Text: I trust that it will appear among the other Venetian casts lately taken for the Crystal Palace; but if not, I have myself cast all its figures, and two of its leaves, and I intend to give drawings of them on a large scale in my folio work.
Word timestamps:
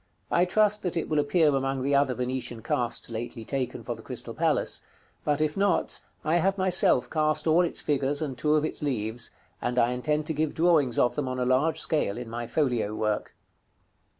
I 0.31 0.45
trust 0.45 0.81
that 0.81 0.97
it 0.97 1.07
will 1.09 1.19
appear 1.19 1.49
among 1.55 1.83
the 1.83 1.93
other 1.93 2.15
Venetian 2.15 2.63
casts 2.63 3.11
lately 3.11 3.45
taken 3.45 3.83
for 3.83 3.95
the 3.95 4.01
Crystal 4.01 4.33
Palace; 4.33 4.81
but 5.23 5.41
if 5.41 5.55
not, 5.55 6.01
I 6.23 6.37
have 6.37 6.57
myself 6.57 7.07
cast 7.07 7.45
all 7.45 7.61
its 7.61 7.81
figures, 7.81 8.19
and 8.19 8.35
two 8.35 8.55
of 8.55 8.65
its 8.65 8.81
leaves, 8.81 9.29
and 9.61 9.77
I 9.77 9.91
intend 9.91 10.25
to 10.25 10.33
give 10.33 10.55
drawings 10.55 10.97
of 10.97 11.13
them 11.15 11.27
on 11.27 11.37
a 11.37 11.45
large 11.45 11.79
scale 11.79 12.17
in 12.17 12.31
my 12.31 12.47
folio 12.47 12.95
work. 12.95 13.35